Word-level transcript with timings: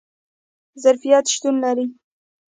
ظرفیت 0.83 1.25
شتون 1.33 1.55
لري 1.63 1.85